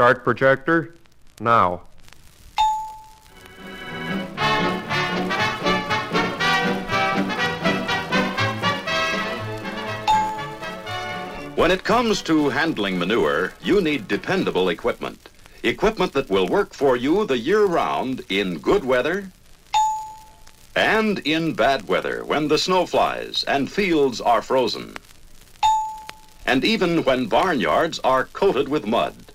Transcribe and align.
Start 0.00 0.24
projector 0.24 0.94
now. 1.40 1.82
When 11.54 11.70
it 11.70 11.84
comes 11.84 12.22
to 12.22 12.48
handling 12.48 12.98
manure, 12.98 13.52
you 13.62 13.82
need 13.82 14.08
dependable 14.08 14.70
equipment. 14.70 15.28
Equipment 15.62 16.14
that 16.14 16.30
will 16.30 16.48
work 16.48 16.72
for 16.72 16.96
you 16.96 17.26
the 17.26 17.36
year 17.36 17.66
round 17.66 18.22
in 18.30 18.56
good 18.56 18.86
weather 18.86 19.30
and 20.74 21.18
in 21.18 21.52
bad 21.52 21.88
weather 21.88 22.24
when 22.24 22.48
the 22.48 22.56
snow 22.56 22.86
flies 22.86 23.44
and 23.46 23.70
fields 23.70 24.18
are 24.18 24.40
frozen. 24.40 24.96
And 26.46 26.64
even 26.64 27.04
when 27.04 27.28
barnyards 27.28 28.00
are 28.02 28.24
coated 28.24 28.70
with 28.70 28.86
mud. 28.86 29.29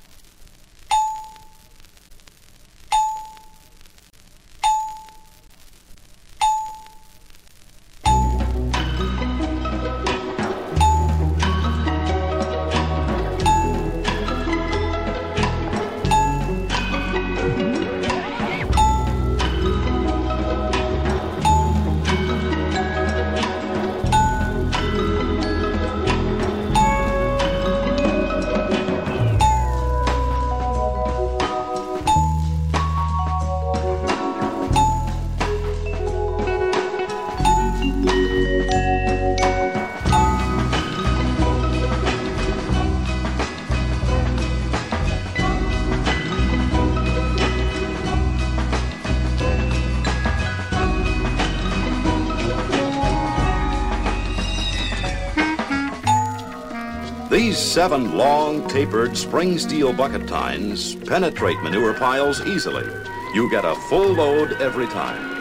Seven 57.75 58.15
long, 58.15 58.65
tapered 58.69 59.17
spring 59.17 59.57
steel 59.57 59.91
bucket 59.91 60.25
tines 60.29 60.95
penetrate 60.95 61.61
manure 61.61 61.93
piles 61.93 62.39
easily. 62.47 62.85
You 63.33 63.51
get 63.51 63.65
a 63.65 63.75
full 63.89 64.13
load 64.13 64.53
every 64.61 64.87
time. 64.87 65.35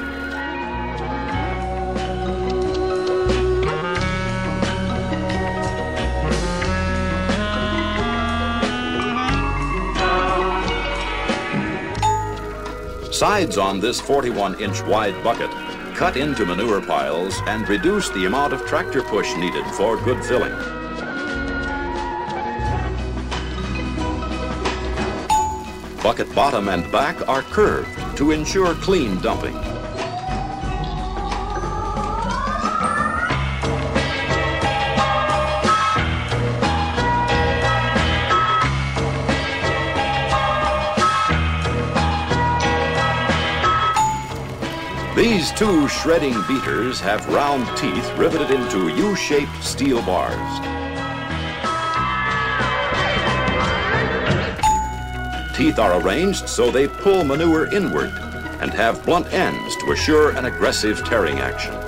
Sides 13.12 13.58
on 13.58 13.78
this 13.78 14.00
41 14.00 14.60
inch 14.60 14.82
wide 14.82 15.22
bucket 15.22 15.52
cut 15.94 16.16
into 16.16 16.44
manure 16.44 16.80
piles 16.80 17.40
and 17.46 17.68
reduce 17.68 18.10
the 18.10 18.24
amount 18.26 18.52
of 18.52 18.66
tractor 18.66 19.02
push 19.02 19.36
needed 19.36 19.64
for 19.76 19.96
good 19.98 20.24
filling. 20.24 20.83
Bucket 26.04 26.34
bottom 26.34 26.68
and 26.68 26.92
back 26.92 27.26
are 27.26 27.40
curved 27.40 28.18
to 28.18 28.30
ensure 28.30 28.74
clean 28.74 29.18
dumping. 29.22 29.54
These 45.16 45.52
two 45.52 45.88
shredding 45.88 46.34
beaters 46.46 47.00
have 47.00 47.26
round 47.30 47.64
teeth 47.78 48.12
riveted 48.18 48.50
into 48.50 48.94
U-shaped 48.94 49.64
steel 49.64 50.02
bars. 50.02 50.73
Teeth 55.54 55.78
are 55.78 56.00
arranged 56.00 56.48
so 56.48 56.70
they 56.70 56.88
pull 56.88 57.22
manure 57.22 57.66
inward 57.72 58.10
and 58.60 58.72
have 58.72 59.04
blunt 59.04 59.32
ends 59.32 59.76
to 59.76 59.92
assure 59.92 60.30
an 60.30 60.46
aggressive 60.46 61.04
tearing 61.04 61.38
action. 61.38 61.83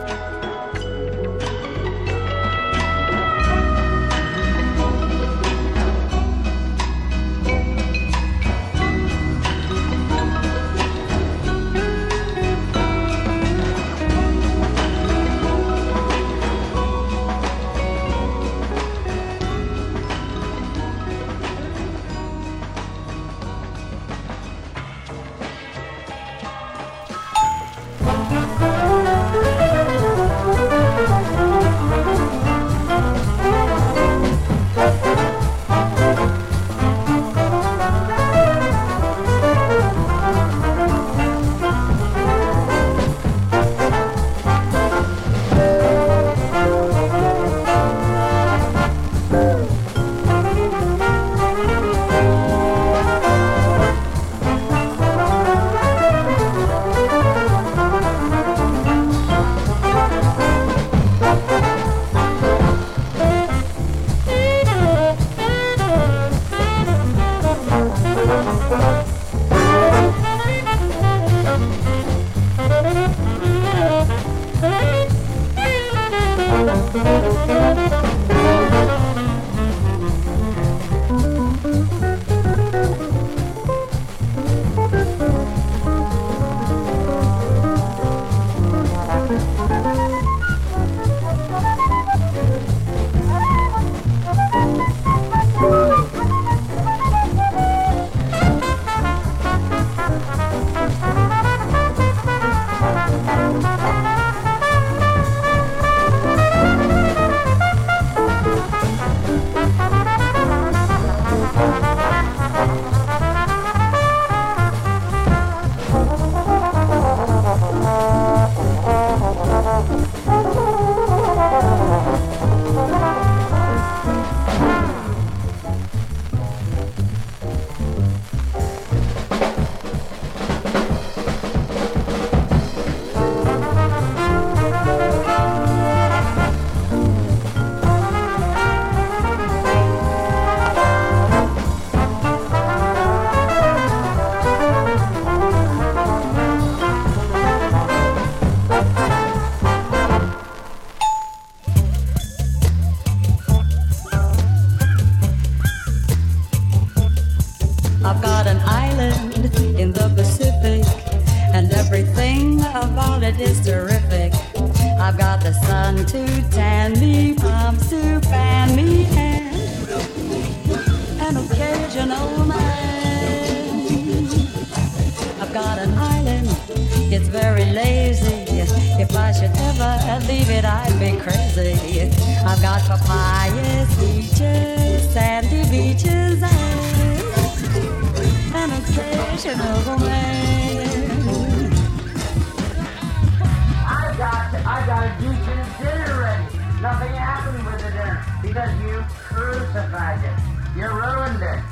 Nothing 196.97 197.15
happened 197.17 197.67
with 197.67 197.77
the 197.83 197.91
dinner 197.91 198.25
because 198.41 198.81
you 198.81 199.05
crucified 199.29 200.25
it. 200.25 200.79
You 200.79 200.89
ruined 200.89 201.43
it. 201.43 201.63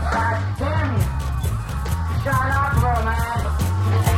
God 0.00 0.40
damn 0.58 0.96
you. 0.96 1.04
Shut 2.24 2.34
up, 2.34 2.72
little. 2.80 4.17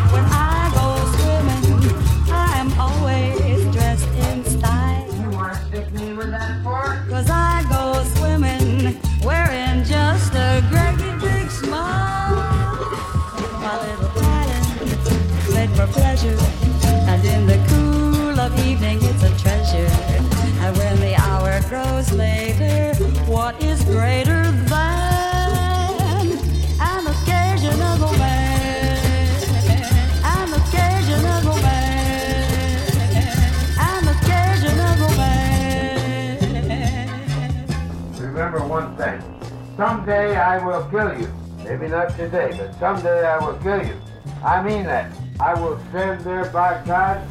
Someday 39.80 40.36
I 40.36 40.62
will 40.62 40.84
kill 40.90 41.18
you. 41.18 41.26
Maybe 41.64 41.88
not 41.88 42.14
today, 42.14 42.50
but 42.54 42.78
someday 42.78 43.26
I 43.26 43.38
will 43.38 43.56
kill 43.62 43.82
you. 43.82 43.96
I 44.44 44.62
mean 44.62 44.84
that. 44.84 45.10
I 45.40 45.54
will 45.54 45.80
stand 45.88 46.20
there 46.20 46.44
by 46.50 46.82
God. 46.84 47.26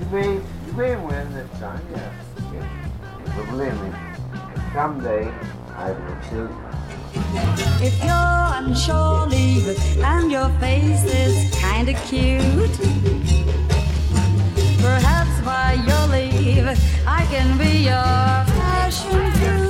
You 0.00 0.06
may, 0.06 0.32
you 0.34 0.72
may 0.72 0.96
win 0.96 1.32
this 1.32 1.48
time, 1.60 1.80
yeah. 1.92 2.12
yeah. 2.54 2.90
But 3.36 3.46
believe 3.50 3.80
me, 3.82 3.92
someday 4.74 5.32
I 5.76 5.92
will 5.92 6.18
kill 6.28 6.48
you. 6.50 6.62
If 7.86 8.02
you're 8.02 8.46
unsure, 8.58 9.28
leave 9.28 9.68
and 10.02 10.28
your 10.28 10.48
face 10.58 11.04
is 11.04 11.54
kinda 11.54 11.94
cute, 12.08 12.76
perhaps 14.82 15.40
by 15.44 15.74
your 15.86 16.04
leave 16.08 16.66
I 17.06 17.24
can 17.30 17.56
be 17.56 17.84
your 17.84 18.34
fashion 18.58 19.30
fruit. 19.34 19.65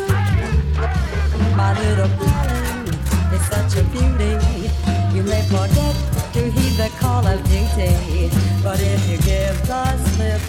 My 1.56 1.72
little 1.72 2.10
island 2.20 2.88
is 3.32 3.42
such 3.48 3.80
a 3.80 3.84
beauty. 3.84 4.68
You 5.16 5.22
may 5.22 5.42
forget 5.48 5.96
to 6.34 6.50
heed 6.50 6.76
the 6.76 6.90
call 7.00 7.26
of 7.26 7.42
duty, 7.44 8.28
but 8.62 8.78
if 8.78 9.08
you 9.08 9.16
give 9.16 9.56
the 9.66 9.96
slip 9.96 10.42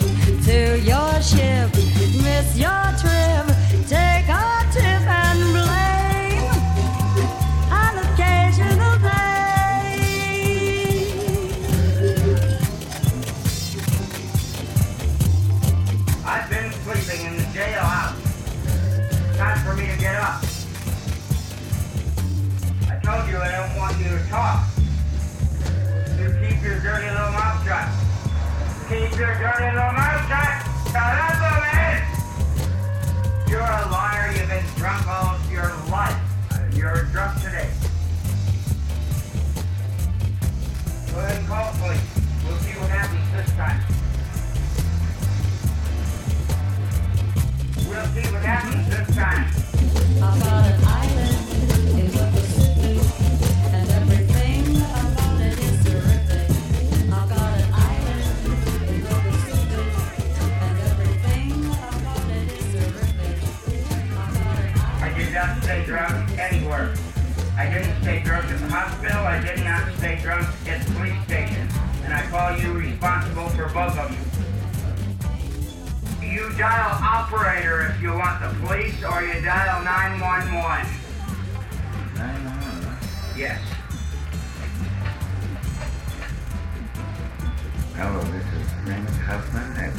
this 88.88 89.12
is 89.12 89.18
Huffman. 89.28 89.76
And 89.76 89.94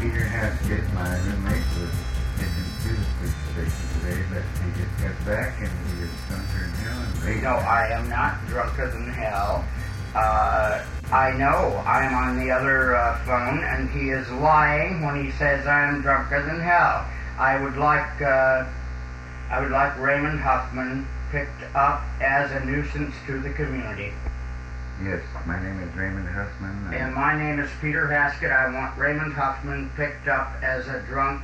Peter 0.00 0.24
Haskett, 0.24 0.84
my 0.92 1.16
roommate, 1.24 1.64
was 1.80 1.92
taken 2.36 2.64
to 2.84 2.92
the 2.92 3.06
police 3.16 3.40
station 3.56 3.86
today, 4.00 4.20
but 4.28 4.44
he 4.60 4.68
just 4.76 4.94
got 5.00 5.16
back 5.24 5.56
and 5.60 5.72
he 5.88 6.04
is 6.04 6.10
drunker 6.28 6.60
than 6.60 6.76
hell 6.84 7.00
and. 7.00 7.42
No, 7.42 7.56
I 7.56 7.88
am 7.88 8.08
not 8.10 8.46
drunker 8.48 8.90
than 8.90 9.08
hell. 9.08 9.64
Uh, 10.14 10.84
I 11.12 11.32
know 11.32 11.82
I'm 11.86 12.12
on 12.14 12.38
the 12.38 12.50
other 12.50 12.96
uh, 12.96 13.24
phone, 13.24 13.64
and 13.64 13.88
he 13.90 14.10
is 14.10 14.28
lying 14.30 15.02
when 15.02 15.24
he 15.24 15.30
says 15.32 15.66
I 15.66 15.88
am 15.88 16.02
drunker 16.02 16.42
than 16.44 16.60
hell. 16.60 17.06
I 17.38 17.62
would 17.62 17.76
like 17.76 18.20
uh, 18.20 18.66
I 19.50 19.60
would 19.60 19.70
like 19.70 19.98
Raymond 19.98 20.40
Huffman 20.40 21.06
picked 21.30 21.62
up 21.74 22.02
as 22.20 22.50
a 22.50 22.64
nuisance 22.64 23.14
to 23.26 23.40
the 23.40 23.50
community. 23.50 24.12
Yes, 25.02 25.22
my 25.46 25.58
name 25.62 25.80
is 25.80 25.94
Raymond 25.96 26.28
Huffman. 26.28 26.92
And 26.92 27.14
my 27.14 27.34
name 27.34 27.58
is 27.58 27.70
Peter 27.80 28.06
Haskett. 28.06 28.50
I 28.50 28.70
want 28.70 28.98
Raymond 28.98 29.32
Huffman 29.32 29.90
picked 29.96 30.28
up 30.28 30.52
as 30.62 30.88
a 30.88 31.00
drunk 31.08 31.42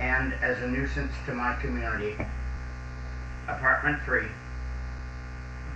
and 0.00 0.34
as 0.42 0.60
a 0.60 0.66
nuisance 0.66 1.12
to 1.26 1.32
my 1.32 1.54
community. 1.60 2.16
Apartment 3.46 4.02
three. 4.04 4.26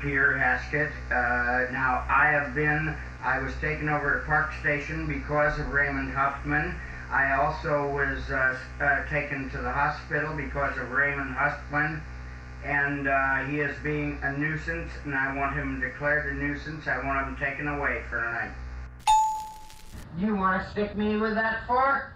Peter 0.00 0.36
Haskett. 0.36 0.90
Uh, 1.08 1.70
now, 1.70 2.04
I 2.08 2.32
have 2.32 2.52
been, 2.52 2.96
I 3.22 3.38
was 3.38 3.52
taken 3.60 3.88
over 3.88 4.18
to 4.18 4.26
Park 4.26 4.50
Station 4.58 5.06
because 5.06 5.56
of 5.60 5.68
Raymond 5.68 6.12
Huffman. 6.12 6.74
I 7.12 7.34
also 7.34 7.88
was 7.94 8.28
uh, 8.28 8.58
uh, 8.80 9.06
taken 9.08 9.48
to 9.50 9.58
the 9.58 9.70
hospital 9.70 10.34
because 10.34 10.76
of 10.78 10.90
Raymond 10.90 11.36
Huffman. 11.36 12.02
And 12.64 13.08
uh, 13.08 13.44
he 13.46 13.60
is 13.60 13.76
being 13.82 14.18
a 14.22 14.36
nuisance, 14.36 14.90
and 15.04 15.14
I 15.14 15.34
want 15.36 15.54
him 15.54 15.80
declared 15.80 16.32
a 16.32 16.34
nuisance. 16.34 16.86
I 16.86 16.98
want 17.04 17.26
him 17.26 17.36
taken 17.36 17.68
away 17.68 18.02
for 18.10 18.22
tonight. 18.22 18.52
You 20.18 20.36
want 20.36 20.62
to 20.62 20.70
stick 20.70 20.96
me 20.96 21.16
with 21.16 21.34
that 21.34 21.66
fork? 21.66 22.12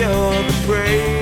You're 0.00 0.42
the 0.44 0.62
prey. 0.66 1.19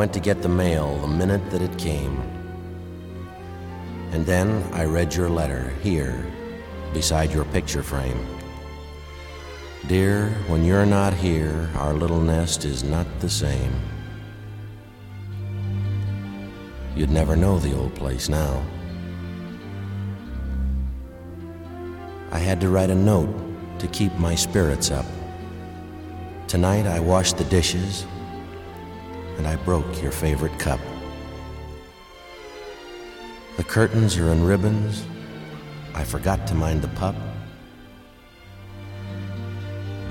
Went 0.00 0.14
to 0.14 0.18
get 0.18 0.40
the 0.40 0.48
mail 0.48 0.96
the 1.00 1.06
minute 1.06 1.50
that 1.50 1.60
it 1.60 1.76
came. 1.76 2.22
And 4.12 4.24
then 4.24 4.64
I 4.72 4.86
read 4.86 5.14
your 5.14 5.28
letter 5.28 5.74
here, 5.82 6.24
beside 6.94 7.30
your 7.30 7.44
picture 7.44 7.82
frame. 7.82 8.26
Dear, 9.88 10.30
when 10.48 10.64
you're 10.64 10.86
not 10.86 11.12
here, 11.12 11.68
our 11.74 11.92
little 11.92 12.22
nest 12.22 12.64
is 12.64 12.82
not 12.82 13.06
the 13.20 13.28
same. 13.28 13.74
You'd 16.96 17.10
never 17.10 17.36
know 17.36 17.58
the 17.58 17.76
old 17.76 17.94
place 17.94 18.30
now. 18.30 18.64
I 22.32 22.38
had 22.38 22.58
to 22.62 22.70
write 22.70 22.88
a 22.88 22.94
note 22.94 23.28
to 23.80 23.86
keep 23.88 24.14
my 24.14 24.34
spirits 24.34 24.90
up. 24.90 25.04
Tonight 26.46 26.86
I 26.86 27.00
washed 27.00 27.36
the 27.36 27.44
dishes 27.44 28.06
and 29.40 29.48
I 29.48 29.56
broke 29.56 30.02
your 30.02 30.12
favorite 30.12 30.58
cup. 30.58 30.78
The 33.56 33.64
curtains 33.64 34.18
are 34.18 34.30
in 34.32 34.44
ribbons. 34.44 35.06
I 35.94 36.04
forgot 36.04 36.46
to 36.48 36.54
mind 36.54 36.82
the 36.82 36.88
pup. 36.88 37.14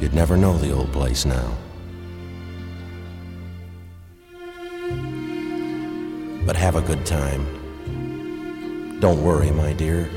You'd 0.02 0.16
never 0.16 0.36
know 0.36 0.58
the 0.58 0.72
old 0.72 0.92
place 0.92 1.26
now. 1.26 1.56
But 6.44 6.56
have 6.56 6.76
a 6.76 6.82
good 6.82 7.06
time. 7.06 7.46
Don't 9.00 9.24
worry, 9.24 9.52
my 9.52 9.74
dear. 9.74 10.10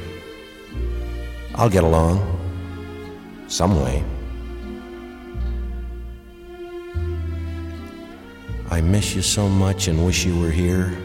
I'll 1.55 1.69
get 1.69 1.85
along. 1.85 2.17
Some 3.47 3.79
way. 3.83 4.03
I 8.73 8.81
miss 8.81 9.15
you 9.15 9.21
so 9.21 9.51
much 9.51 9.89
and 9.89 10.03
wish 10.03 10.25
you 10.25 10.41
were 10.41 10.51
here. 10.51 10.97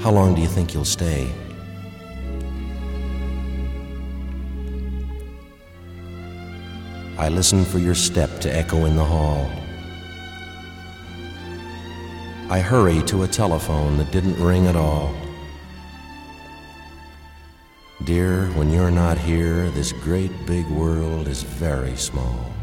How 0.00 0.10
long 0.10 0.34
do 0.34 0.40
you 0.40 0.48
think 0.48 0.74
you'll 0.74 0.84
stay? 0.84 1.30
I 7.16 7.28
listen 7.28 7.64
for 7.64 7.78
your 7.78 7.94
step 7.94 8.40
to 8.40 8.52
echo 8.52 8.86
in 8.86 8.96
the 8.96 9.04
hall. 9.04 9.48
I 12.50 12.58
hurry 12.58 13.02
to 13.02 13.22
a 13.22 13.28
telephone 13.28 13.96
that 13.98 14.10
didn't 14.10 14.42
ring 14.42 14.66
at 14.66 14.74
all. 14.74 15.14
Dear, 18.02 18.46
when 18.58 18.72
you're 18.72 18.90
not 18.90 19.18
here, 19.18 19.70
this 19.70 19.92
great 19.92 20.32
big 20.46 20.66
world 20.66 21.28
is 21.28 21.44
very 21.44 21.94
small. 21.94 22.55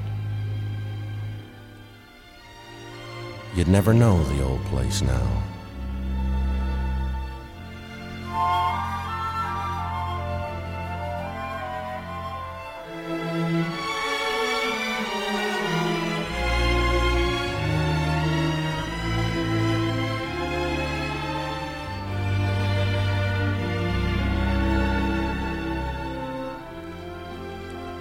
You'd 3.56 3.68
never 3.68 3.94
know 3.94 4.24
the 4.24 4.44
old 4.44 4.66
place 4.66 5.04
now. 5.04 5.44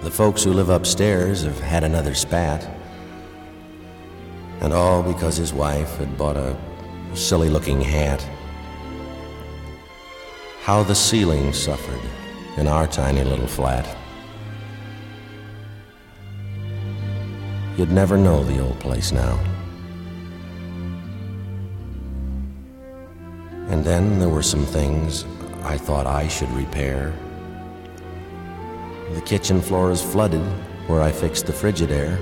The 0.01 0.09
folks 0.09 0.43
who 0.43 0.51
live 0.51 0.69
upstairs 0.69 1.43
have 1.43 1.59
had 1.59 1.83
another 1.83 2.15
spat. 2.15 2.82
And 4.63 4.73
all 4.73 5.03
because 5.03 5.37
his 5.37 5.53
wife 5.53 5.97
had 5.97 6.17
bought 6.17 6.37
a 6.37 6.57
silly 7.13 7.49
looking 7.49 7.81
hat. 7.81 8.25
How 10.61 10.83
the 10.83 10.95
ceiling 10.95 11.53
suffered 11.53 11.99
in 12.55 12.67
our 12.67 12.87
tiny 12.87 13.23
little 13.23 13.47
flat. 13.47 13.85
You'd 17.77 17.91
never 17.91 18.17
know 18.17 18.43
the 18.43 18.59
old 18.59 18.79
place 18.79 19.11
now. 19.11 19.37
And 23.67 23.83
then 23.83 24.19
there 24.19 24.29
were 24.29 24.43
some 24.43 24.65
things 24.65 25.25
I 25.63 25.77
thought 25.77 26.07
I 26.07 26.27
should 26.27 26.51
repair. 26.51 27.13
The 29.13 29.21
kitchen 29.21 29.59
floor 29.59 29.91
is 29.91 30.01
flooded 30.01 30.45
where 30.87 31.01
I 31.01 31.11
fixed 31.11 31.47
the 31.47 31.53
Frigidaire. 31.53 32.17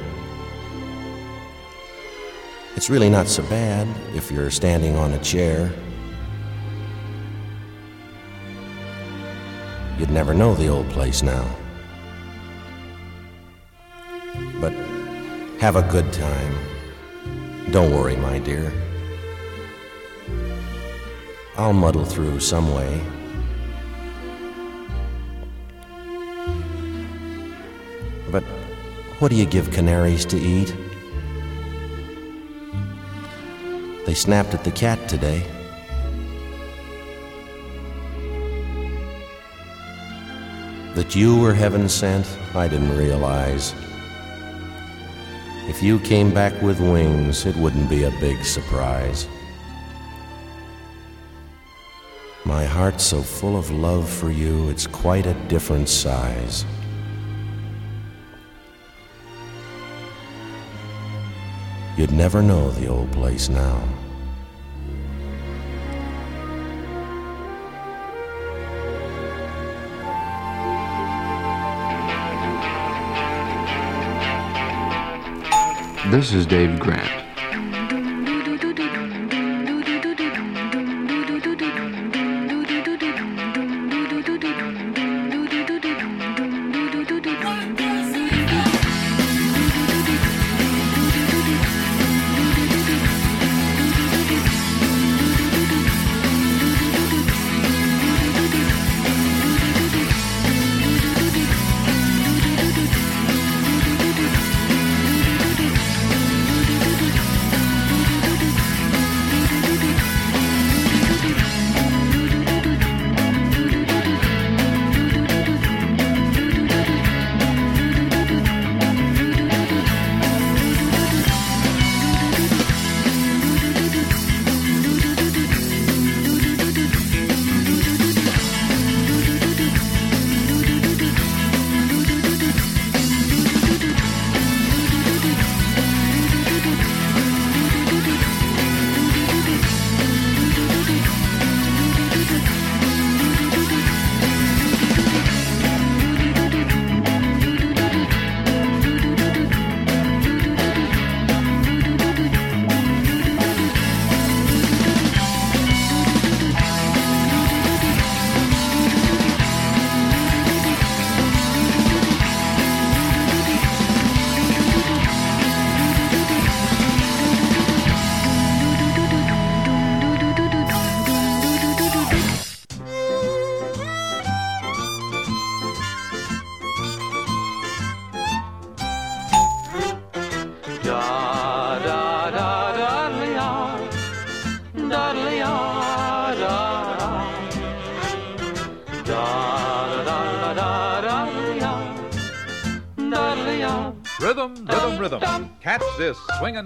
It's 2.75 2.89
really 2.89 3.09
not 3.09 3.27
so 3.27 3.43
bad 3.43 3.87
if 4.15 4.31
you're 4.31 4.49
standing 4.49 4.95
on 4.95 5.11
a 5.11 5.19
chair. 5.19 5.71
You'd 9.99 10.09
never 10.09 10.33
know 10.33 10.55
the 10.55 10.67
old 10.67 10.89
place 10.89 11.21
now. 11.21 11.45
But 14.59 14.73
have 15.59 15.75
a 15.75 15.83
good 15.91 16.11
time. 16.13 16.55
Don't 17.71 17.93
worry, 17.93 18.15
my 18.15 18.39
dear. 18.39 18.73
I'll 21.57 21.73
muddle 21.73 22.05
through 22.05 22.39
some 22.39 22.73
way. 22.73 23.01
But 28.31 28.43
what 29.19 29.29
do 29.29 29.35
you 29.35 29.45
give 29.45 29.71
canaries 29.71 30.25
to 30.25 30.39
eat? 30.39 30.73
They 34.11 34.15
snapped 34.15 34.53
at 34.53 34.65
the 34.65 34.71
cat 34.71 35.07
today. 35.07 35.41
That 40.95 41.15
you 41.15 41.39
were 41.39 41.53
heaven 41.53 41.87
sent, 41.87 42.27
I 42.53 42.67
didn't 42.67 42.97
realize. 42.97 43.73
If 45.69 45.81
you 45.81 45.97
came 45.97 46.33
back 46.33 46.61
with 46.61 46.81
wings, 46.81 47.45
it 47.45 47.55
wouldn't 47.55 47.89
be 47.89 48.03
a 48.03 48.11
big 48.19 48.43
surprise. 48.43 49.29
My 52.43 52.65
heart's 52.65 53.05
so 53.05 53.21
full 53.21 53.55
of 53.55 53.71
love 53.71 54.09
for 54.09 54.29
you, 54.29 54.69
it's 54.69 54.87
quite 54.87 55.25
a 55.25 55.35
different 55.47 55.87
size. 55.87 56.65
You'd 61.97 62.11
never 62.11 62.41
know 62.41 62.71
the 62.71 62.87
old 62.87 63.11
place 63.11 63.49
now. 63.49 63.83
This 76.11 76.33
is 76.33 76.45
Dave 76.45 76.79
Grant. 76.79 77.20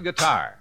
Guitar. 0.06 0.55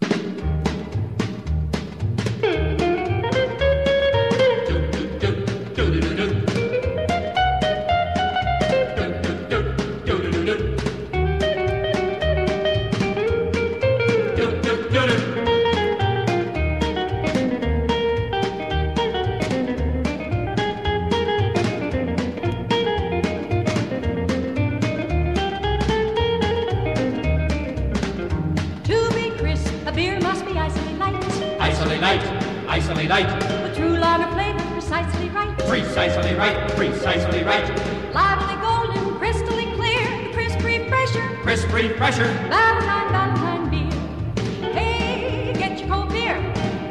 Crisp 41.55 41.71
refresher. 41.73 42.27
Valentine, 42.49 43.11
Valentine 43.13 43.69
beer. 43.69 44.71
Hey, 44.73 45.53
get 45.53 45.79
your 45.79 45.87
cold 45.87 46.09
beer. 46.09 46.35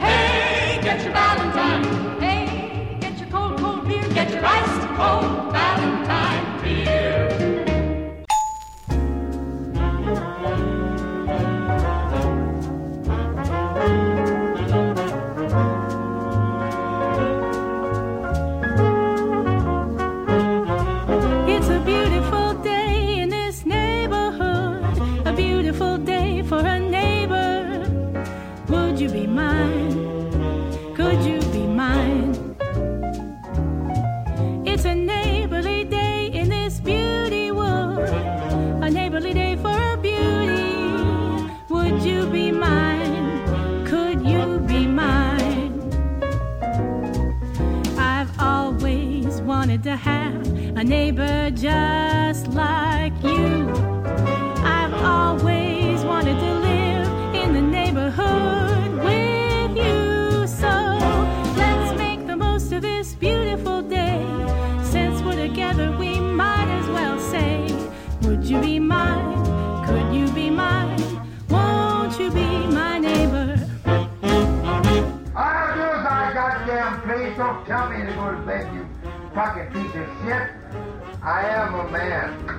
Hey, 0.00 0.81
get 0.83 1.05
your 1.05 1.12
Valentine. 1.12 2.18
Hey, 2.18 2.96
get 2.98 3.18
your 3.18 3.29
cold, 3.29 3.59
cold 3.59 3.87
beer. 3.87 4.09
Get 4.14 4.31
your 4.31 4.42
iced 4.42 4.88
cold 4.96 5.44
neighbor 50.85 51.51
just 51.51 52.49
like 52.49 53.14
you. 53.23 53.70
I've 54.62 54.92
always 55.03 56.05
wanted 56.05 56.38
to 56.38 56.55
live 56.61 57.35
in 57.35 57.55
the 57.55 57.62
neighborhood 57.62 58.92
with 59.03 59.77
you. 59.77 60.47
So 60.47 60.68
let's 61.57 61.99
make 61.99 62.27
the 62.27 62.37
most 62.37 62.73
of 62.73 62.83
this 62.83 63.14
beautiful 63.14 63.81
day. 63.83 64.25
Since 64.83 65.23
we're 65.23 65.49
together, 65.49 65.90
we 65.97 66.20
might 66.20 66.68
as 66.68 66.87
well 66.88 67.18
say, 67.18 67.66
Would 68.23 68.44
you 68.44 68.61
be 68.61 68.79
mine? 68.79 69.42
Could 69.87 70.14
you 70.14 70.31
be 70.33 70.51
mine? 70.51 71.01
Won't 71.49 72.18
you 72.20 72.31
be 72.31 72.66
my 72.66 72.99
neighbor? 72.99 73.59
I 75.37 75.75
do 75.75 75.83
is 75.99 76.07
I 76.07 76.31
goddamn 76.35 77.01
please 77.03 77.37
don't 77.38 77.64
tell 77.66 77.88
me 77.88 78.05
to 78.05 78.12
go 78.12 78.31
to 78.33 78.38
bed, 78.47 78.73
you 78.75 78.85
fucking 79.35 79.66
piece 79.73 79.94
of 79.97 80.07
shit. 80.23 80.49
I 81.20 81.42
am 81.49 81.75
a 81.75 81.90
man. 81.90 82.55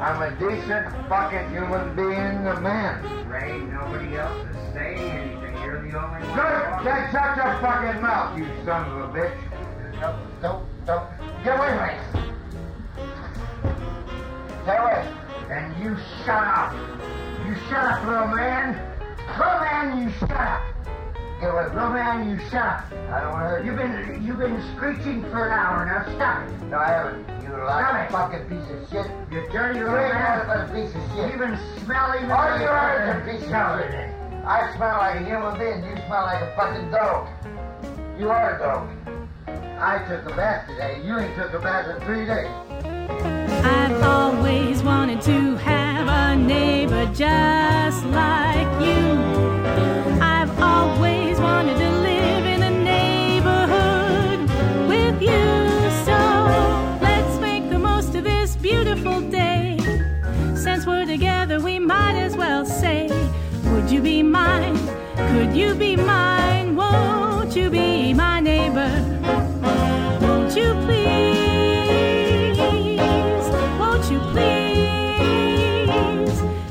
I'm 0.00 0.22
a 0.22 0.30
decent 0.38 0.90
fucking 1.08 1.50
human 1.50 1.94
being, 1.94 2.46
a 2.46 2.60
man. 2.60 3.28
Ray, 3.28 3.58
nobody 3.60 4.16
else 4.16 4.46
is 4.48 4.74
saying 4.74 5.10
anything. 5.10 5.62
You're 5.62 5.82
the 5.82 5.98
only 5.98 6.26
one. 6.26 6.34
Good, 6.34 6.82
talking. 6.82 7.12
shut 7.12 7.36
your 7.36 7.60
fucking 7.60 8.02
mouth, 8.02 8.38
you 8.38 8.46
son 8.64 8.90
of 8.90 9.10
a 9.10 9.18
bitch. 9.18 9.38
Don't, 10.00 10.40
don't, 10.42 10.86
don't. 10.86 11.08
Get 11.44 11.58
away 11.58 11.98
from 12.12 12.22
me. 12.22 12.28
Get 14.66 14.80
away. 14.80 15.14
And 15.50 15.84
you 15.84 15.96
shut 16.24 16.42
up. 16.42 16.74
You 17.46 17.54
shut 17.68 17.84
up, 17.84 18.04
little 18.04 18.26
man. 18.28 18.74
Little 19.38 19.60
man, 19.60 20.02
you 20.02 20.10
shut 20.18 20.30
up. 20.30 20.77
Get 21.40 21.50
away, 21.50 21.68
little 21.72 21.90
man, 21.90 22.28
you 22.28 22.36
shut 22.50 22.66
up. 22.66 22.92
I 23.14 23.20
don't 23.20 23.30
want 23.30 23.46
to 23.46 23.62
hear 23.62 23.70
You've 23.70 23.78
been, 23.78 24.26
you've 24.26 24.38
been 24.38 24.58
screeching 24.74 25.22
for 25.30 25.46
an 25.46 25.52
hour 25.54 25.86
now. 25.86 26.02
Stop 26.16 26.50
it. 26.50 26.66
No, 26.66 26.78
I 26.78 26.88
haven't. 26.88 27.42
You 27.42 27.54
like 27.64 28.08
a 28.08 28.12
fucking 28.12 28.44
piece 28.50 28.66
of 28.74 28.90
shit. 28.90 29.06
You 29.30 29.46
dirty 29.52 29.78
little 29.78 29.94
man. 29.94 30.50
a 30.50 30.66
piece 30.74 30.90
of 30.90 31.02
shit. 31.14 31.30
You've 31.30 31.38
been 31.38 31.58
smelling. 31.84 32.26
All 32.26 32.58
you 32.58 32.66
are 32.66 33.06
is 33.06 33.22
a 33.22 33.30
piece 33.30 33.42
of 33.46 33.54
shit. 33.54 34.10
I 34.44 34.74
smell 34.74 34.98
like 34.98 35.20
a 35.20 35.24
human 35.24 35.58
being. 35.62 35.84
You 35.84 35.94
smell 36.06 36.26
like 36.26 36.42
a 36.42 36.50
fucking 36.56 36.90
dog. 36.90 37.28
You 38.18 38.30
are 38.30 38.56
a 38.56 38.58
dog. 38.58 38.88
I 39.78 40.04
took 40.08 40.32
a 40.32 40.34
bath 40.34 40.66
today. 40.66 41.00
You 41.04 41.20
ain't 41.20 41.36
took 41.36 41.52
a 41.52 41.60
bath 41.60 41.86
in 41.86 42.04
three 42.04 42.26
days. 42.26 42.50
I've 43.64 44.02
always 44.02 44.82
wanted 44.82 45.22
to 45.22 45.56
have 45.58 46.08
a 46.08 46.34
neighbor 46.36 47.06
just 47.14 48.04
like 48.06 48.66
you. 48.82 49.17
Would 63.88 63.94
you 63.94 64.02
be 64.02 64.22
mine? 64.22 64.76
Could 65.16 65.56
you 65.56 65.74
be 65.74 65.96
mine? 65.96 66.76
Won't 66.76 67.56
you 67.56 67.70
be 67.70 68.12
my 68.12 68.38
neighbor? 68.38 68.90
Won't 70.20 70.54
you 70.54 70.74
please? 70.84 72.58
Won't 73.80 74.10
you 74.10 74.20
please? 74.34 75.88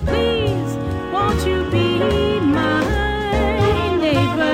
Please, 0.06 0.76
won't 1.12 1.44
you 1.48 1.66
be 1.72 2.40
my 2.40 2.84
neighbor? 3.98 4.54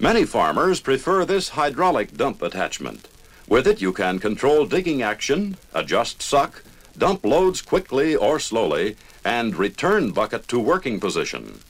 Many 0.00 0.24
farmers 0.24 0.80
prefer 0.80 1.24
this 1.24 1.50
hydraulic 1.50 2.16
dump 2.16 2.42
attachment. 2.42 3.06
With 3.48 3.66
it, 3.66 3.80
you 3.80 3.94
can 3.94 4.18
control 4.18 4.66
digging 4.66 5.00
action, 5.02 5.56
adjust 5.72 6.20
suck, 6.20 6.62
dump 6.98 7.24
loads 7.24 7.62
quickly 7.62 8.14
or 8.14 8.38
slowly, 8.38 8.96
and 9.24 9.56
return 9.56 10.10
bucket 10.10 10.46
to 10.48 10.60
working 10.60 11.00
position. 11.00 11.60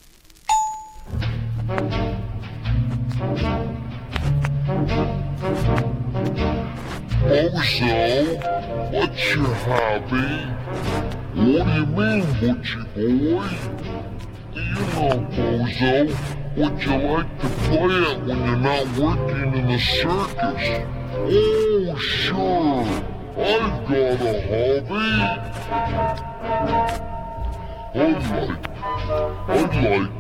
Oh, 7.30 7.62
so, 7.62 8.34
what's 8.90 9.34
your 9.34 9.54
hobby? 9.54 10.28
What 11.34 11.64
do 11.64 11.72
you 11.74 11.86
mean, 11.86 12.22
butchy 12.40 12.82
boy? 12.96 13.48
You 14.52 14.62
know, 14.74 15.14
Bozo, 15.30 16.10
what 16.56 16.74
you 16.84 16.92
like 16.96 17.40
to 17.40 17.48
play 17.48 17.98
at 18.10 18.18
when 18.26 18.38
you're 18.44 18.56
not 18.56 18.86
working 18.98 19.54
in 19.54 19.70
a 19.70 19.78
circus? 19.78 20.97
Oh, 21.10 21.96
sure, 21.96 22.84
I've 23.36 23.88
got 23.88 24.20
a 24.20 24.36
hobby. 24.44 25.04
I'd 27.94 28.12
like, 28.28 28.60
I'd 29.48 29.74
like, 29.84 30.12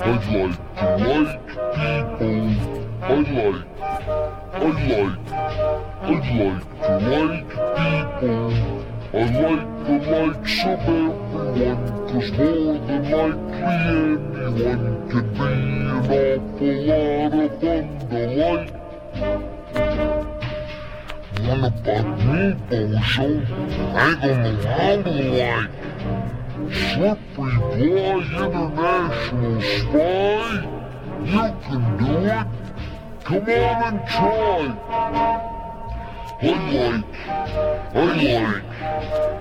I'd 0.00 0.24
like 0.30 0.56
to 0.74 0.90
like 0.90 1.30
people. 1.40 2.26
I'd 3.02 3.28
like, 3.30 3.30
I'd 3.30 3.30
like, 3.36 3.64
I'd 4.52 4.68
like 6.36 6.58
to 6.60 6.98
like 7.00 7.48
people. 7.50 8.44
I 9.12 9.14
like 9.14 9.66
the 9.86 9.94
likes 10.10 10.56
of 10.64 10.80
everyone, 10.88 11.82
cause 12.08 12.30
more 12.32 12.78
than 12.86 13.02
likely 13.10 13.60
anyone 14.50 14.98
can 15.10 15.22
be 15.24 15.44
an 15.46 15.70
awful 16.10 16.74
lot 16.86 17.34
of 17.34 17.50
fun 17.60 17.86
to 18.10 18.20
like. 18.36 19.59
What 21.42 21.64
about 21.64 22.06
me, 22.18 22.40
Bozo? 22.68 23.26
I 23.94 24.14
know 24.14 24.34
how 24.62 25.02
to 25.02 25.10
like. 25.38 25.70
Slippery 26.70 27.56
Boy 27.58 28.20
International 28.20 29.60
Spy? 29.60 30.50
You 31.24 31.44
can 31.62 31.82
do 31.98 32.12
it. 32.26 32.46
Come 33.24 33.42
on 33.42 33.80
and 33.84 33.98
try. 34.08 34.64
I 36.42 36.46
like, 36.70 37.08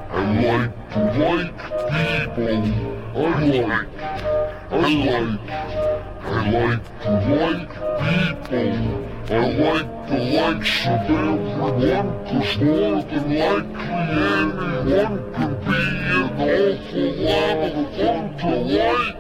I 0.10 0.24
like, 0.42 0.74
I 0.90 1.02
like 1.18 1.56
to 1.60 1.80
like 1.90 2.32
people. 2.36 2.58
I 3.16 3.28
like, 3.50 3.90
I 4.72 4.80
like, 5.00 5.44
I 6.24 6.36
like 6.52 6.84
to 7.02 7.12
like 8.00 8.40
people. 8.50 9.09
I 9.32 9.34
like 9.38 10.08
the 10.08 10.18
likes 10.18 10.88
of 10.88 11.06
everyone, 11.06 12.10
cause 12.26 12.58
more 12.58 13.04
than 13.04 13.26
likely 13.38 13.89
anyone 14.10 15.18
can 15.36 15.52
be 15.65 15.78
an 16.10 16.28
awful 16.39 17.08
lot 17.13 17.60
of 17.70 17.86
fun 17.96 18.24
to 18.39 18.50
like. 18.74 19.18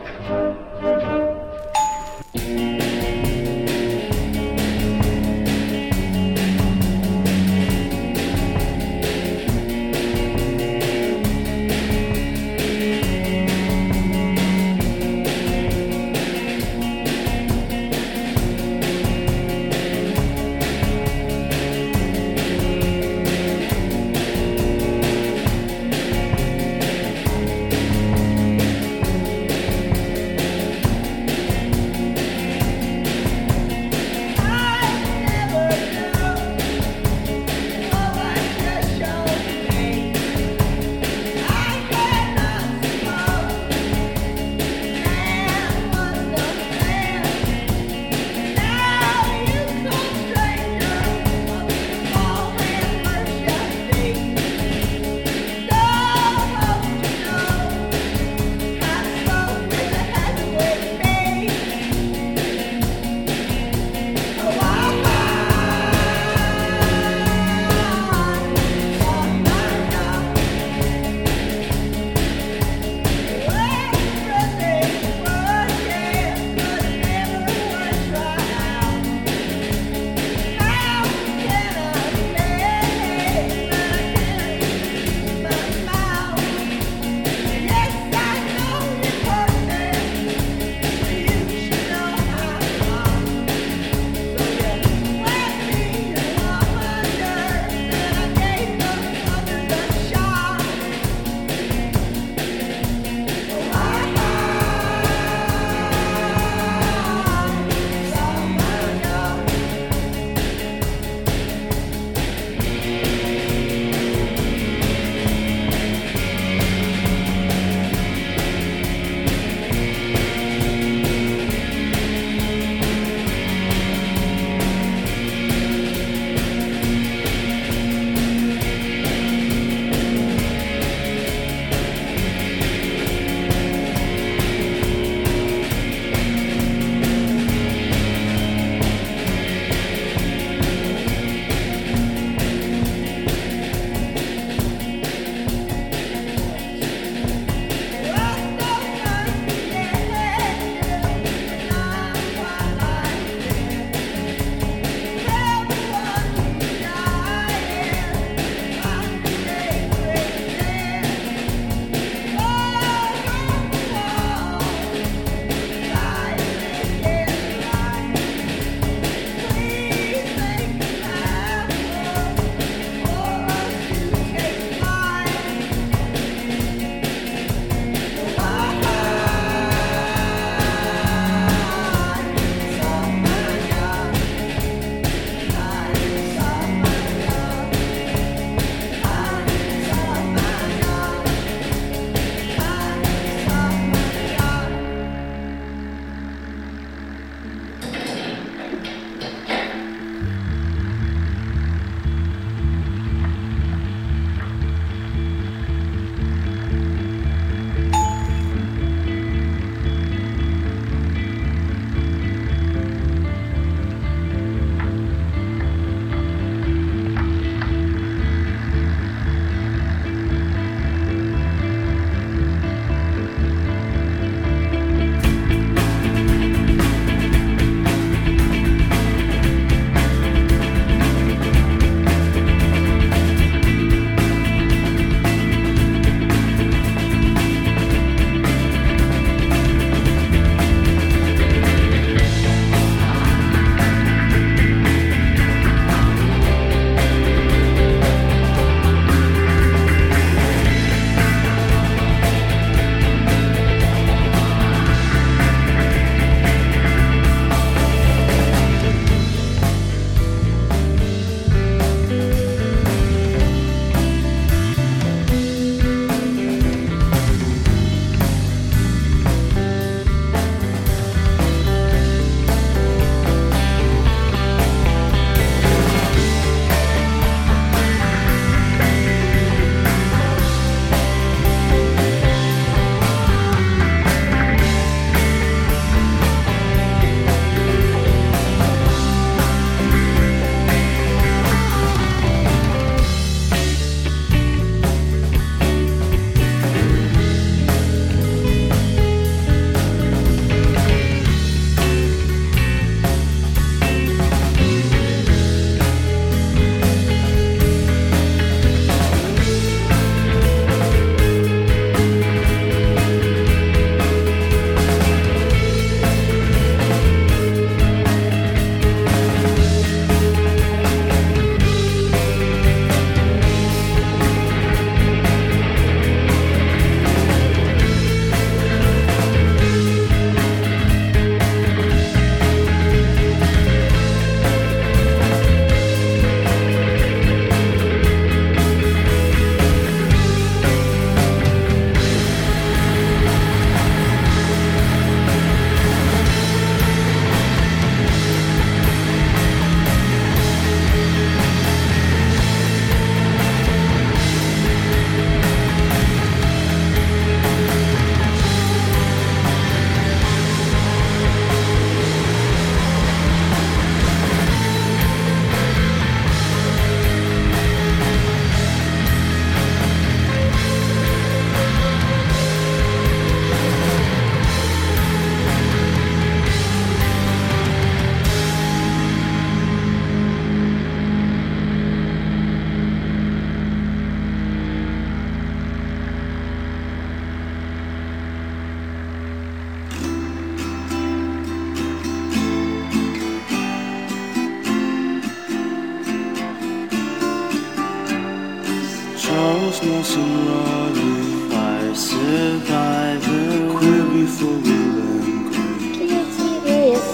Reilly, 400.17 401.51
fire 401.51 401.95
survivor, 401.95 403.79
queer 403.79 404.05
before 404.07 404.59
Will 404.65 405.11
and 405.31 406.63
Grace. 406.65 407.11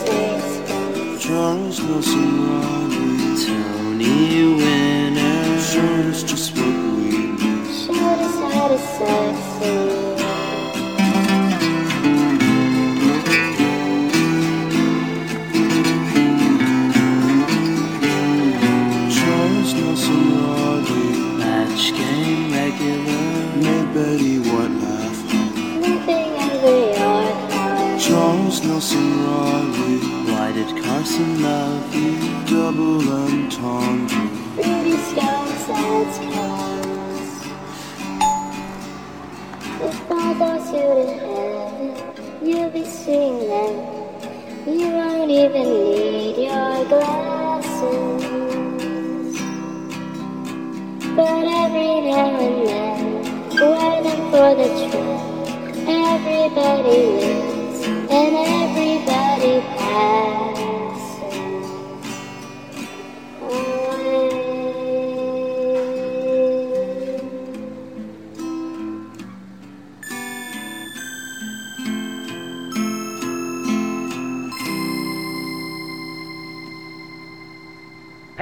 Charles 1.22 1.78
Nelson 1.82 2.30
Reilly, 2.46 2.72
uh, 2.72 2.75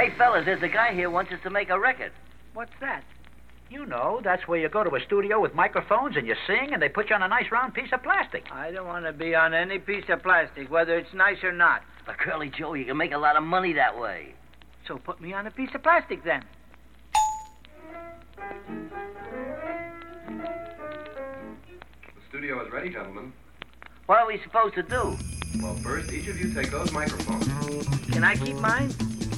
Hey, 0.05 0.13
fellas, 0.19 0.45
there's 0.45 0.63
a 0.63 0.69
guy 0.69 0.93
here 0.93 1.09
wants 1.09 1.33
us 1.33 1.39
to 1.45 1.51
make 1.51 1.71
a 1.71 1.81
record. 1.81 2.13
What's 2.53 2.75
that? 2.83 3.03
You 3.71 3.87
know, 3.87 4.21
that's 4.23 4.47
where 4.47 4.59
you 4.59 4.69
go 4.69 4.85
to 4.85 4.95
a 4.97 5.01
studio 5.01 5.41
with 5.41 5.55
microphones 5.55 6.19
and 6.19 6.27
you 6.27 6.35
sing 6.47 6.75
and 6.75 6.83
they 6.83 6.91
put 6.91 7.09
you 7.09 7.17
on 7.17 7.23
a 7.23 7.29
nice 7.29 7.51
round 7.51 7.73
piece 7.73 7.91
of 7.91 8.03
plastic. 8.03 8.45
I 8.53 8.71
don't 8.71 8.87
want 8.87 9.07
to 9.07 9.15
be 9.15 9.35
on 9.35 9.55
any 9.55 9.79
piece 9.79 10.05
of 10.11 10.23
plastic, 10.23 10.71
whether 10.71 10.99
it's 10.99 11.15
nice 11.15 11.43
or 11.43 11.53
not. 11.53 11.85
But 12.05 12.19
Curly 12.19 12.51
Joe, 12.51 12.75
you 12.75 12.85
can 12.85 12.99
make 12.99 13.13
a 13.13 13.17
lot 13.17 13.37
of 13.37 13.45
money 13.45 13.73
that 13.73 13.99
way. 13.99 14.35
So 14.87 14.99
put 14.99 15.23
me 15.23 15.33
on 15.33 15.47
a 15.47 15.51
piece 15.51 15.71
of 15.75 15.83
plastic 15.83 16.23
then. 16.23 16.45
The 18.37 18.43
studio 22.29 22.63
is 22.63 22.71
ready, 22.71 22.91
gentlemen. 22.91 23.33
What 24.05 24.19
are 24.19 24.27
we 24.27 24.39
supposed 24.45 24.75
to 24.75 24.83
do? 24.83 25.17
Well, 25.63 25.77
first, 25.77 26.13
each 26.13 26.29
of 26.29 26.39
you 26.39 26.53
take 26.53 26.71
those 26.71 26.93
microphones. 26.93 27.47
Can 28.13 28.23
I 28.23 28.37
keep 28.37 28.57
mine? 28.57 28.93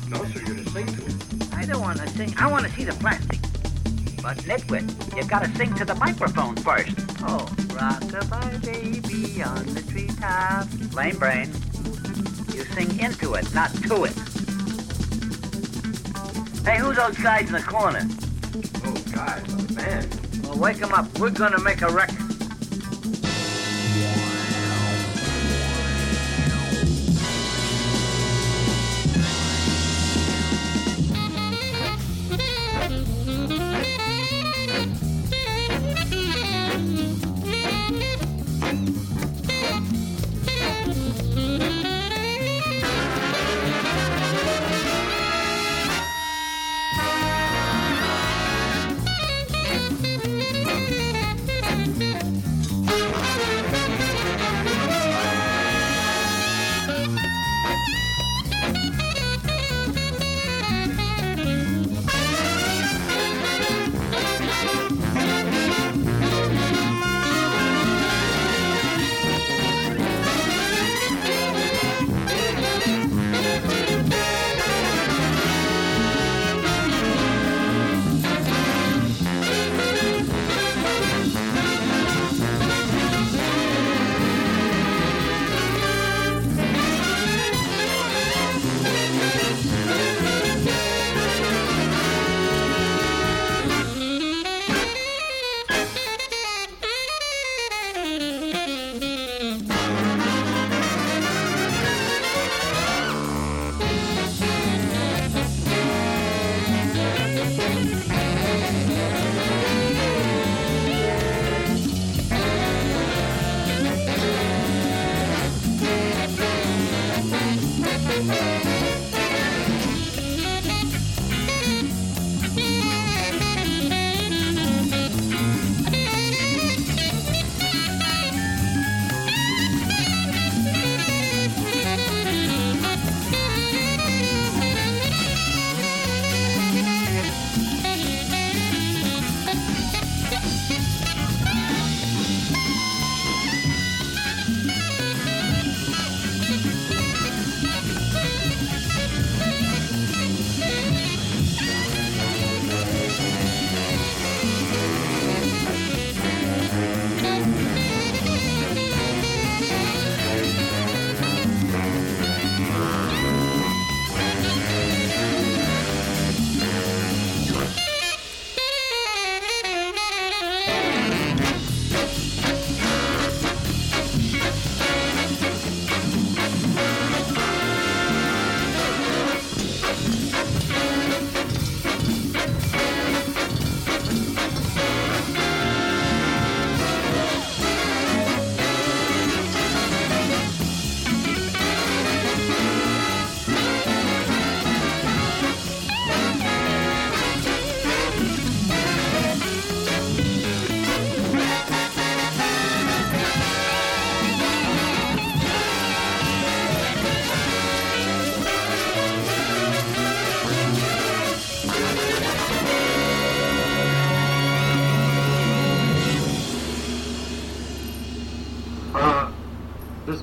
No, 0.08 0.24
sir, 0.26 0.40
you're 0.46 0.56
to 0.56 0.70
sing 0.70 0.86
to 0.86 1.06
it. 1.06 1.54
I 1.54 1.64
don't 1.64 1.80
want 1.80 1.98
to 1.98 2.08
sing. 2.10 2.34
I 2.38 2.50
want 2.50 2.64
to 2.66 2.72
see 2.72 2.84
the 2.84 2.92
plastic. 2.92 3.40
But 4.22 4.38
Nitwit, 4.38 5.16
you've 5.16 5.28
got 5.28 5.44
to 5.44 5.54
sing 5.56 5.74
to 5.74 5.84
the 5.84 5.94
microphone 5.96 6.56
first. 6.56 6.94
Oh, 7.22 7.46
rockabye 7.74 8.62
baby 8.64 9.42
on 9.42 9.66
the 9.74 9.82
treetop. 9.82 10.66
Lame 10.94 11.18
brain. 11.18 11.52
You 12.54 12.64
sing 12.74 12.98
into 12.98 13.34
it, 13.34 13.52
not 13.54 13.70
to 13.84 14.04
it. 14.04 14.14
Hey, 16.64 16.78
who's 16.78 16.96
those 16.96 17.18
guys 17.18 17.46
in 17.46 17.52
the 17.52 17.62
corner? 17.62 18.06
Oh, 18.84 18.94
guys, 19.12 19.52
a 19.52 19.72
man. 19.74 20.08
Well, 20.42 20.58
wake 20.58 20.82
'em 20.82 20.92
up. 20.92 21.18
We're 21.18 21.30
going 21.30 21.52
to 21.52 21.60
make 21.60 21.82
a 21.82 21.88
record. 21.88 22.25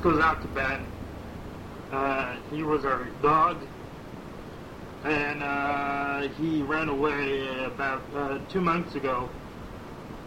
Goes 0.04 0.20
out 0.20 0.42
to 0.42 0.48
Ben. 0.50 0.86
Uh, 1.90 2.36
he 2.52 2.62
was 2.62 2.84
our 2.84 3.08
dog, 3.22 3.58
and 5.06 5.42
uh, 5.42 6.28
he 6.34 6.62
ran 6.62 6.90
away 6.90 7.48
about 7.64 8.02
uh, 8.14 8.38
two 8.50 8.60
months 8.60 8.96
ago, 8.96 9.30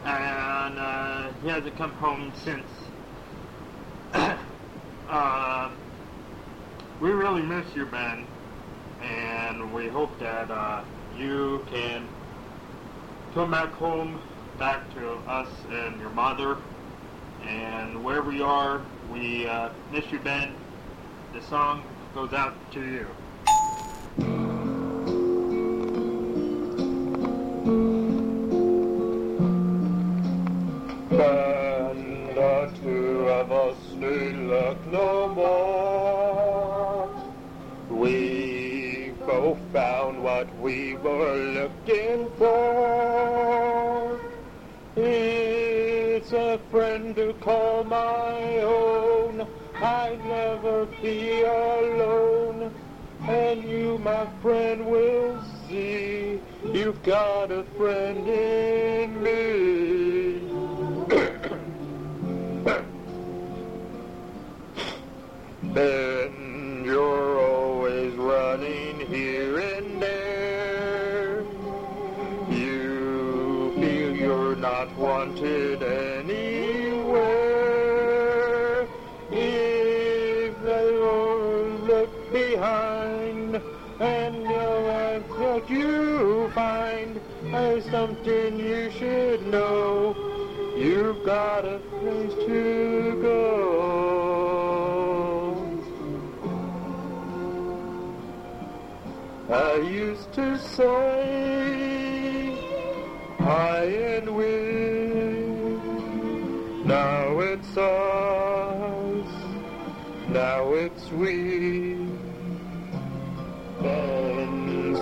and 0.02 0.78
uh, 0.78 1.30
he 1.42 1.48
hasn't 1.48 1.76
come 1.76 1.92
home 1.92 2.32
since. 2.42 2.66
uh, 4.14 5.70
we 7.00 7.10
really 7.10 7.42
miss 7.42 7.66
you, 7.74 7.84
Ben, 7.84 8.26
and 9.02 9.74
we 9.74 9.88
hope 9.88 10.18
that 10.20 10.50
uh, 10.50 10.82
you 11.18 11.62
can 11.70 12.08
come 13.34 13.50
back 13.50 13.72
home, 13.72 14.22
back 14.58 14.90
to 14.94 15.10
us 15.28 15.50
and 15.68 16.00
your 16.00 16.10
mother, 16.10 16.56
and 17.44 18.02
wherever 18.02 18.32
you 18.32 18.46
are, 18.46 18.80
we 19.12 19.46
uh, 19.46 19.70
miss 19.92 20.10
you, 20.10 20.18
Ben. 20.20 20.52
The 21.32 21.42
song 21.42 21.82
goes 22.14 22.32
out 22.32 22.54
to 22.72 22.80
you. 22.80 23.06
And 31.18 32.28
the 32.36 32.72
two 32.82 33.28
of 33.28 33.52
us 33.52 33.76
need 33.92 34.36
look 34.48 34.86
no 34.86 35.28
more. 35.28 37.10
We 37.90 39.12
both 39.26 39.58
found 39.72 40.22
what 40.22 40.54
we 40.58 40.96
were 40.96 41.36
looking 41.36 42.30
for. 42.38 43.85
A 46.56 46.58
friend 46.70 47.14
to 47.16 47.34
call 47.34 47.84
my 47.84 48.60
own. 48.60 49.46
I'd 49.74 50.24
never 50.24 50.86
be 51.02 51.42
alone. 51.42 52.72
And 53.28 53.62
you, 53.62 53.98
my 53.98 54.26
friend, 54.40 54.86
will 54.86 55.38
see 55.68 56.40
you've 56.64 57.02
got 57.02 57.52
a 57.52 57.62
friend 57.76 58.26
in 58.26 59.22
me. 59.22 60.38
then 65.74 66.25
is 87.44 87.84
something 87.86 88.58
you 88.58 88.90
should 88.90 89.46
know. 89.46 90.14
You've 90.76 91.24
got 91.24 91.64
a 91.64 91.78
place 92.00 92.34
to 92.46 93.18
go. 93.22 93.46
I 99.52 99.76
used 99.76 100.32
to 100.34 100.58
say 100.58 102.58
I 103.40 103.84
and 103.84 104.36
we. 104.36 104.46
Now 106.84 107.38
it's 107.40 107.76
us. 107.76 109.26
Now 110.28 110.72
it's 110.72 111.10
we. 111.12 111.96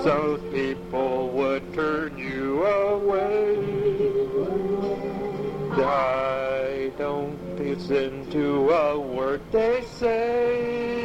Those 0.05 0.43
people 0.53 1.30
would 1.30 1.72
turn 1.72 2.18
you 2.18 2.24
away. 2.65 3.57
I 5.77 6.93
don't 6.99 7.39
listen 7.59 8.31
to 8.31 8.71
a 8.71 8.99
word 8.99 9.43
they 9.53 9.83
say. 9.99 11.05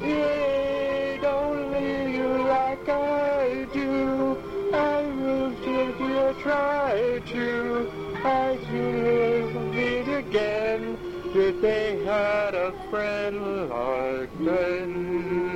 They 0.00 1.18
don't 1.20 1.72
leave 1.72 2.14
you 2.14 2.28
like 2.48 2.88
I 2.88 3.66
do. 3.72 4.36
I 4.74 5.02
will 5.02 5.54
take 5.56 5.98
you 5.98 6.18
a 6.18 6.34
try 6.42 7.20
to. 7.26 7.90
I 8.24 8.58
should 8.66 9.54
meet 9.74 10.08
again 10.08 10.96
if 11.34 11.60
they 11.60 12.02
had 12.04 12.54
a 12.54 12.72
friend 12.90 13.68
like 13.68 14.30
Ben. 14.44 15.51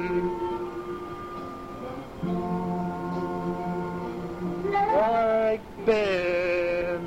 Like 5.07 5.63
Ben. 5.87 7.01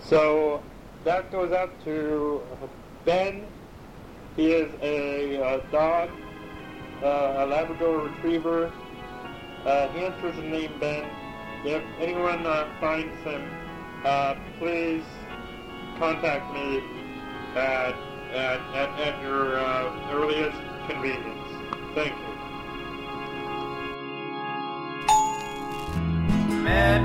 So 0.00 0.62
that 1.02 1.32
goes 1.32 1.50
out 1.50 1.72
to 1.84 2.40
Ben. 3.04 3.44
He 4.36 4.52
is 4.52 4.72
a, 4.80 5.42
uh 5.42 5.58
dog, 5.72 6.08
uh, 7.02 7.34
a 7.38 7.46
Labrador 7.46 7.98
Retriever. 8.06 8.70
Uh, 9.66 9.88
he 9.88 10.04
answers 10.04 10.36
the 10.36 10.42
name 10.42 10.70
Ben. 10.78 11.04
If 11.64 11.82
anyone 11.98 12.46
uh, 12.46 12.68
finds 12.80 13.20
him, 13.24 13.42
uh, 14.04 14.34
please 14.58 15.04
contact 15.98 16.52
me 16.54 16.82
at, 17.54 17.94
at, 18.32 18.60
at, 18.74 19.00
at 19.00 19.22
your 19.22 19.58
uh, 19.58 20.12
earliest 20.12 20.56
convenience. 20.88 21.48
Thank 21.94 22.12
you. 22.12 22.30
Met 26.62 27.04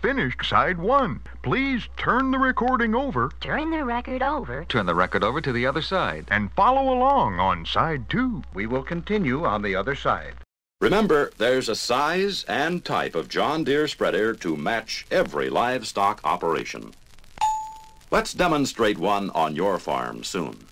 finished 0.00 0.44
side 0.44 0.78
one. 0.78 1.20
Please 1.42 1.88
turn 1.96 2.30
the 2.30 2.38
recording 2.38 2.94
over 2.94 3.30
Turn 3.40 3.70
the 3.70 3.84
record 3.84 4.22
over. 4.22 4.64
Turn 4.64 4.86
the 4.86 4.94
record 4.94 5.24
over 5.24 5.40
to 5.40 5.52
the 5.52 5.66
other 5.66 5.82
side. 5.82 6.26
and 6.30 6.52
follow 6.52 6.92
along 6.92 7.40
on 7.40 7.64
side 7.66 8.08
two. 8.08 8.42
We 8.54 8.66
will 8.66 8.82
continue 8.82 9.44
on 9.44 9.62
the 9.62 9.74
other 9.74 9.94
side. 9.94 10.34
Remember, 10.80 11.32
there's 11.38 11.68
a 11.68 11.74
size 11.74 12.44
and 12.46 12.84
type 12.84 13.14
of 13.14 13.28
John 13.28 13.64
Deere 13.64 13.88
spreader 13.88 14.32
to 14.34 14.56
match 14.56 15.06
every 15.10 15.50
livestock 15.50 16.20
operation. 16.24 16.92
Let's 18.10 18.32
demonstrate 18.32 18.98
one 18.98 19.30
on 19.30 19.56
your 19.56 19.78
farm 19.78 20.22
soon. 20.22 20.66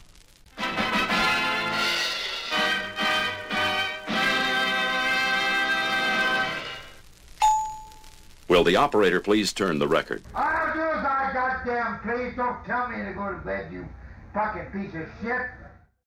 Will 8.48 8.62
the 8.62 8.76
operator 8.76 9.20
please 9.20 9.52
turn 9.52 9.78
the 9.78 9.88
record? 9.88 10.22
I'll 10.34 10.72
do 10.72 10.80
as 10.80 11.04
I 11.04 11.30
goddamn 11.32 11.98
please. 12.00 12.36
Don't 12.36 12.64
tell 12.64 12.88
me 12.88 13.04
to 13.04 13.12
go 13.12 13.32
to 13.32 13.38
bed, 13.38 13.72
you 13.72 13.86
fucking 14.32 14.66
piece 14.66 14.94
of 14.94 15.08
shit. 15.20 15.42